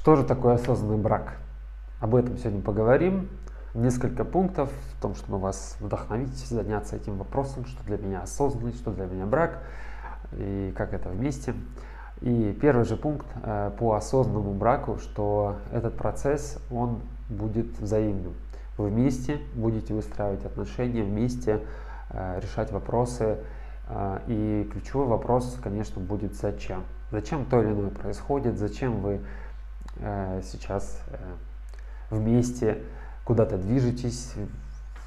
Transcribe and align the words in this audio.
Что 0.00 0.16
же 0.16 0.24
такое 0.24 0.54
осознанный 0.54 0.96
брак? 0.96 1.34
Об 2.00 2.14
этом 2.14 2.38
сегодня 2.38 2.62
поговорим. 2.62 3.28
Несколько 3.74 4.24
пунктов 4.24 4.70
в 4.96 5.02
том, 5.02 5.14
чтобы 5.14 5.38
вас 5.38 5.76
вдохновить, 5.78 6.34
заняться 6.38 6.96
этим 6.96 7.18
вопросом, 7.18 7.66
что 7.66 7.84
для 7.84 7.98
меня 7.98 8.22
осознанный, 8.22 8.72
что 8.72 8.92
для 8.92 9.04
меня 9.04 9.26
брак 9.26 9.58
и 10.32 10.72
как 10.74 10.94
это 10.94 11.10
вместе. 11.10 11.52
И 12.22 12.56
первый 12.58 12.86
же 12.86 12.96
пункт 12.96 13.26
э, 13.42 13.72
по 13.78 13.92
осознанному 13.92 14.54
браку, 14.54 14.96
что 14.96 15.56
этот 15.70 15.98
процесс, 15.98 16.56
он 16.70 17.02
будет 17.28 17.78
взаимным. 17.78 18.32
Вы 18.78 18.88
вместе 18.88 19.38
будете 19.54 19.92
выстраивать 19.92 20.46
отношения, 20.46 21.02
вместе 21.02 21.60
э, 22.08 22.40
решать 22.40 22.72
вопросы. 22.72 23.36
Э, 23.90 24.20
и 24.28 24.66
ключевой 24.72 25.08
вопрос, 25.08 25.58
конечно, 25.62 26.00
будет 26.00 26.34
зачем. 26.36 26.84
Зачем 27.10 27.44
то 27.44 27.60
или 27.60 27.70
иное 27.70 27.90
происходит, 27.90 28.56
зачем 28.56 29.02
вы 29.02 29.20
сейчас 30.42 31.02
вместе 32.10 32.82
куда-то 33.24 33.58
движетесь, 33.58 34.34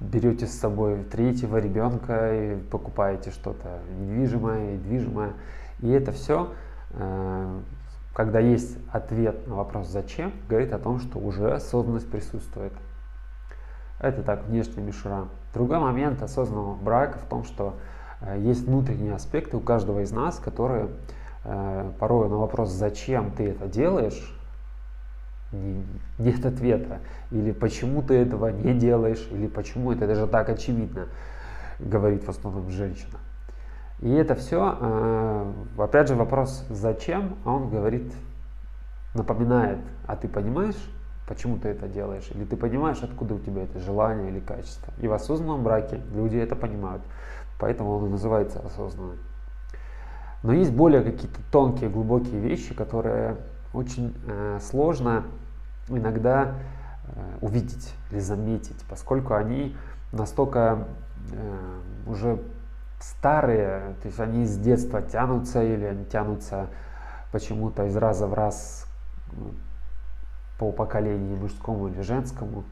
берете 0.00 0.46
с 0.46 0.58
собой 0.58 1.04
третьего 1.04 1.56
ребенка 1.56 2.34
и 2.34 2.56
покупаете 2.56 3.30
что-то 3.30 3.80
недвижимое 3.98 4.74
и 4.74 4.78
движимое. 4.78 5.32
И 5.80 5.88
это 5.88 6.12
все 6.12 6.50
Э, 6.96 7.60
когда 8.12 8.38
есть 8.38 8.78
ответ 8.92 9.46
на 9.48 9.56
вопрос 9.56 9.88
«зачем», 9.88 10.32
говорит 10.48 10.72
о 10.72 10.78
том, 10.78 11.00
что 11.00 11.18
уже 11.18 11.52
осознанность 11.52 12.08
присутствует. 12.08 12.72
Это 13.98 14.22
так, 14.22 14.44
внешняя 14.44 14.82
мишура. 14.82 15.28
Другой 15.52 15.80
момент 15.80 16.22
осознанного 16.22 16.76
брака 16.76 17.18
в 17.18 17.28
том, 17.28 17.44
что 17.44 17.74
э, 18.20 18.38
есть 18.40 18.66
внутренние 18.66 19.14
аспекты 19.14 19.56
у 19.56 19.60
каждого 19.60 20.00
из 20.00 20.12
нас, 20.12 20.38
которые 20.38 20.90
э, 21.44 21.90
порой 21.98 22.28
на 22.28 22.36
вопрос 22.36 22.70
«зачем 22.70 23.32
ты 23.32 23.48
это 23.50 23.66
делаешь?» 23.66 24.40
Нет 26.18 26.44
ответа. 26.44 27.00
Или 27.30 27.52
почему 27.52 28.02
ты 28.02 28.14
этого 28.14 28.48
не 28.48 28.74
делаешь, 28.74 29.26
или 29.30 29.46
почему 29.46 29.92
это 29.92 30.06
даже 30.06 30.26
так 30.26 30.48
очевидно, 30.48 31.06
говорит 31.78 32.24
в 32.24 32.28
основном 32.28 32.70
женщина. 32.70 33.18
И 34.00 34.10
это 34.10 34.34
все, 34.34 34.76
э, 34.80 35.52
опять 35.78 36.08
же, 36.08 36.14
вопрос 36.14 36.66
«зачем?», 36.68 37.36
а 37.44 37.52
он 37.52 37.70
говорит, 37.70 38.12
напоминает, 39.14 39.78
а 40.06 40.16
ты 40.16 40.28
понимаешь, 40.28 40.76
почему 41.26 41.56
ты 41.58 41.68
это 41.68 41.88
делаешь, 41.88 42.28
или 42.34 42.44
ты 42.44 42.56
понимаешь, 42.56 42.98
откуда 43.02 43.34
у 43.34 43.38
тебя 43.38 43.62
это 43.62 43.78
желание 43.78 44.30
или 44.30 44.40
качество. 44.40 44.92
И 45.00 45.08
в 45.08 45.12
осознанном 45.12 45.62
браке 45.62 46.00
люди 46.12 46.36
это 46.36 46.56
понимают, 46.56 47.02
поэтому 47.58 47.92
он 47.92 48.06
и 48.06 48.08
называется 48.10 48.60
осознанным. 48.60 49.18
Но 50.42 50.52
есть 50.52 50.72
более 50.72 51.02
какие-то 51.02 51.40
тонкие, 51.50 51.88
глубокие 51.88 52.38
вещи, 52.38 52.74
которые 52.74 53.36
очень 53.72 54.14
э, 54.26 54.58
сложно 54.60 55.24
иногда 55.88 56.54
э, 57.06 57.38
увидеть 57.40 57.94
или 58.10 58.18
заметить, 58.18 58.84
поскольку 58.88 59.34
они 59.34 59.76
настолько 60.12 60.86
э, 61.32 61.80
уже 62.06 62.40
старые, 63.00 63.94
то 64.00 64.08
есть 64.08 64.20
они 64.20 64.46
с 64.46 64.56
детства 64.56 65.02
тянутся 65.02 65.62
или 65.62 65.84
они 65.84 66.04
тянутся 66.04 66.68
почему-то 67.32 67.84
из 67.84 67.96
раза 67.96 68.26
в 68.26 68.34
раз 68.34 68.86
по 70.58 70.72
поколению 70.72 71.36
мужскому 71.36 71.88
или 71.88 72.00
женскому, 72.00 72.64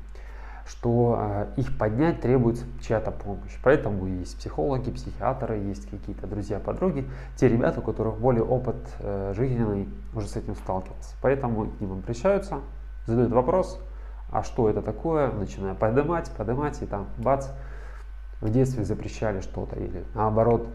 что 0.65 1.19
э, 1.19 1.47
их 1.57 1.77
поднять 1.77 2.21
требуется 2.21 2.65
чья-то 2.81 3.11
помощь. 3.11 3.59
Поэтому 3.63 4.07
есть 4.07 4.39
психологи, 4.39 4.91
психиатры, 4.91 5.59
есть 5.59 5.91
какие-то 5.91 6.27
друзья, 6.27 6.61
подруги, 6.61 7.09
те 7.37 7.49
ребята, 7.49 7.81
у 7.81 7.83
которых 7.83 8.19
более 8.19 8.45
опыт 8.45 8.77
э, 9.01 9.33
жизненный 9.37 9.89
уже 10.15 10.29
с 10.29 10.37
этим 10.37 10.55
сталкивался. 10.55 11.15
Поэтому 11.21 11.67
к 11.67 11.81
ним 11.81 11.93
обращаются, 11.93 12.61
задают 13.07 13.33
вопрос, 13.33 13.81
а 14.31 14.43
что 14.43 14.69
это 14.69 14.83
такое, 14.83 15.31
начинаю 15.31 15.75
поднимать, 15.75 16.31
поднимать, 16.31 16.81
и 16.83 16.87
там 16.87 17.09
бац, 17.19 17.49
в 18.41 18.51
детстве 18.51 18.85
запрещали 18.85 19.41
что-то 19.41 19.77
или 19.77 20.05
наоборот 20.15 20.69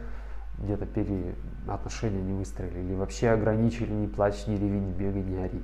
где-то 0.57 0.85
пере... 0.85 1.35
отношения 1.67 2.21
не 2.21 2.33
выстроили 2.33 2.79
или 2.79 2.95
вообще 2.95 3.29
ограничили 3.29 3.91
не 3.91 4.07
плачь, 4.07 4.47
не 4.47 4.57
реви, 4.57 4.79
не 4.79 4.91
бегай, 4.91 5.21
не 5.21 5.37
ори. 5.37 5.63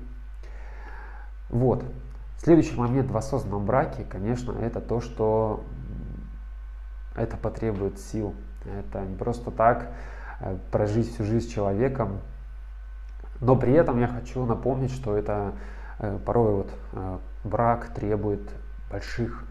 Вот. 1.50 1.84
Следующий 2.38 2.76
момент 2.76 3.10
в 3.10 3.16
осознанном 3.18 3.66
браке, 3.66 4.06
конечно, 4.10 4.52
это 4.52 4.82
то, 4.82 5.00
что 5.00 5.64
это 7.16 7.38
потребует 7.38 8.00
сил. 8.00 8.34
Это 8.66 9.02
не 9.06 9.16
просто 9.16 9.52
так 9.52 9.92
э, 10.40 10.58
прожить 10.72 11.14
всю 11.14 11.24
жизнь 11.24 11.48
с 11.48 11.52
человеком. 11.52 12.20
Но 13.40 13.56
при 13.56 13.74
этом 13.74 14.00
я 14.00 14.08
хочу 14.08 14.46
напомнить, 14.46 14.92
что 14.92 15.16
это 15.18 15.54
порой 16.26 16.54
вот 16.54 16.70
э, 16.94 17.18
брак 17.44 17.94
требует 17.94 18.42
больших 18.90 19.46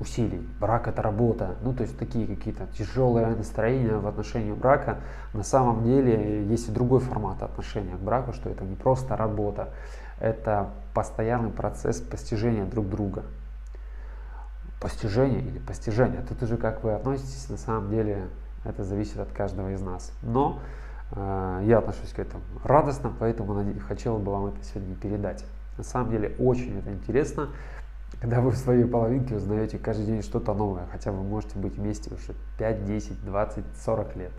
усилий. 0.00 0.46
Брак 0.60 0.88
это 0.88 1.02
работа. 1.02 1.56
Ну, 1.62 1.72
то 1.74 1.82
есть 1.82 1.98
такие 1.98 2.26
какие-то 2.26 2.66
тяжелые 2.78 3.26
настроения 3.28 3.96
в 3.96 4.06
отношении 4.06 4.52
брака. 4.52 4.98
На 5.32 5.42
самом 5.42 5.84
деле 5.84 6.44
есть 6.46 6.68
и 6.68 6.72
другой 6.72 7.00
формат 7.00 7.42
отношения 7.42 7.96
к 7.96 8.00
браку, 8.00 8.32
что 8.32 8.50
это 8.50 8.64
не 8.64 8.76
просто 8.76 9.16
работа, 9.16 9.70
это 10.20 10.70
постоянный 10.94 11.50
процесс 11.50 12.00
постижения 12.00 12.64
друг 12.64 12.88
друга. 12.88 13.22
Постижение 14.80 15.40
или 15.40 15.58
постижение. 15.58 16.22
Тут 16.28 16.42
уже 16.42 16.56
как 16.56 16.84
вы 16.84 16.92
относитесь, 16.92 17.48
на 17.48 17.56
самом 17.56 17.90
деле 17.90 18.28
это 18.64 18.84
зависит 18.84 19.18
от 19.18 19.30
каждого 19.32 19.72
из 19.72 19.80
нас. 19.80 20.12
Но 20.22 20.60
э, 20.60 20.85
я 21.12 21.78
отношусь 21.78 22.12
к 22.12 22.18
этому 22.18 22.42
радостно, 22.64 23.12
поэтому 23.18 23.64
хотел 23.86 24.18
бы 24.18 24.32
вам 24.32 24.46
это 24.46 24.62
сегодня 24.64 24.96
передать. 24.96 25.44
На 25.78 25.84
самом 25.84 26.10
деле 26.10 26.34
очень 26.38 26.78
это 26.78 26.92
интересно 26.92 27.48
когда 28.20 28.40
вы 28.40 28.50
в 28.50 28.56
своей 28.56 28.84
половинке 28.84 29.36
узнаете 29.36 29.78
каждый 29.78 30.06
день 30.06 30.22
что-то 30.22 30.54
новое, 30.54 30.86
хотя 30.90 31.12
вы 31.12 31.22
можете 31.22 31.58
быть 31.58 31.76
вместе 31.76 32.12
уже 32.14 32.34
5, 32.58 32.84
10, 32.84 33.24
20, 33.24 33.64
40 33.84 34.16
лет. 34.16 34.32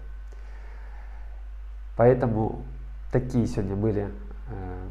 Поэтому 1.95 2.63
такие 3.11 3.45
сегодня 3.47 3.75
были 3.75 4.09
э, 4.49 4.87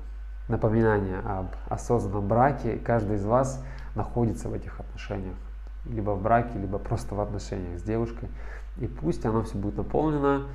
напоминания 0.49 1.19
об 1.21 1.49
осознанном 1.69 2.27
браке. 2.27 2.77
Каждый 2.77 3.17
из 3.17 3.25
вас 3.25 3.65
находится 3.95 4.49
в 4.49 4.55
этих 4.55 4.79
отношениях. 4.81 5.37
Либо 5.85 6.11
в 6.11 6.23
браке, 6.23 6.59
либо 6.59 6.79
просто 6.79 7.15
в 7.15 7.21
отношениях 7.21 7.79
с 7.79 7.83
девушкой. 7.83 8.29
И 8.79 8.87
пусть 8.87 9.25
оно 9.25 9.43
все 9.43 9.57
будет 9.57 9.77
наполнено 9.77 10.47